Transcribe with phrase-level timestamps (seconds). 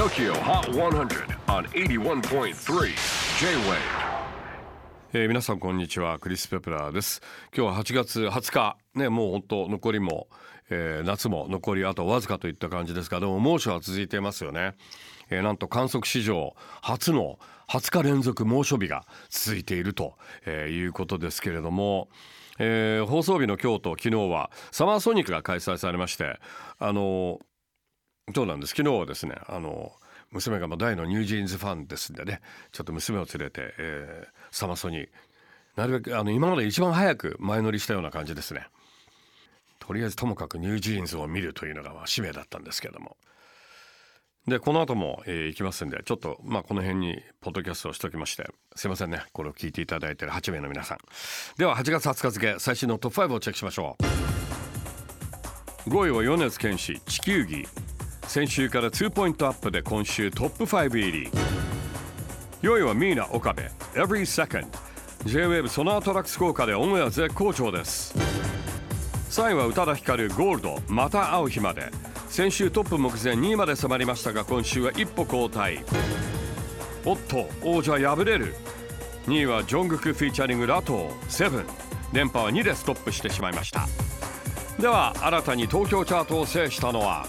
[0.00, 2.54] TOKYO HOT 100 on 81.3
[3.38, 3.76] J-WAVE
[5.12, 7.20] えー、皆さんこんにちはクリス・ペプラーです。
[7.54, 8.78] 今日は8月20日。
[8.94, 10.28] ねもう本当残りも、
[10.70, 14.72] えー、夏も残りあとわずかといった感じですがでも猛暑は続いていますよね、
[15.28, 20.14] えー、なんと観測史上初の20日連続猛暑日が続いていると、
[20.46, 22.08] えー、いうことですけれども
[22.62, 26.38] えー、放送日の京都昨日はサマーソニックが開催されまして
[26.78, 27.38] あの
[28.34, 28.74] そうなんです。
[28.74, 29.92] 昨日はですねあの
[30.30, 32.40] 娘が大のニュージーンズファンですんでね
[32.72, 35.08] ちょっと娘を連れて、えー、サマソに
[35.76, 38.66] なるべくあの今まで一番早く前乗りしたような感じですね。
[39.78, 43.16] とりあえずともかくニュージーンズを見るというのがま使命だったんですけども。
[44.46, 49.22] でこの後も、えー、行きますんでちょっとまあこの辺にポッドキャストをしておきましてすいませんね。
[49.32, 50.98] これを聞いていただいている8名の皆さん。
[51.56, 55.90] では8月20日付最新のトップ5をチェックしましょう。
[55.90, 57.66] 5位は米津玄師地球儀。
[58.30, 61.28] 先週から2ポイントアップで今週トップ5入り。
[62.62, 63.60] 4位はミイナ・オカベ。
[63.94, 64.68] Every Second.
[65.24, 68.14] J-WAVE SONAR TRAX 効果でオンエア絶好調です。
[69.30, 70.80] 3位は宇多田ヒカル Gold。
[70.86, 71.90] また会う日まで。
[72.28, 75.84] 先週トップ目前2位まで迫りましたが今週は一歩後退。
[77.04, 78.54] おっと王者敗れる。
[79.26, 81.66] 2位はジョングク featuring Latto。Seven。
[82.12, 83.88] 連覇は2でストップしてしまいました。
[84.80, 87.26] では新たに東京チャートを制したのは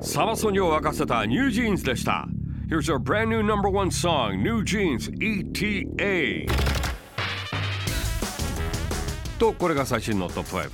[0.00, 2.26] サマソニを沸かせたニュージーンズでした。
[2.68, 6.48] Here's our brand new number one song New Jeans ETA
[9.38, 10.70] とこれが最新のトップ5、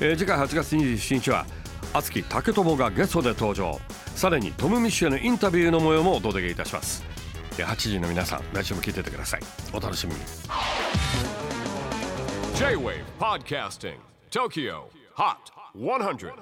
[0.00, 1.46] えー、次回8月27日は
[1.92, 3.78] 熱き竹友がゲストで登場。
[4.14, 7.04] さらにトム・ミッシュへのインタビューの模様もお届けいたします。
[7.56, 9.40] 8時の皆さん来週も聞いててください。
[9.72, 10.20] お楽しみに。
[12.54, 16.32] J-WAVE PODCASTING TOKYO HOT 100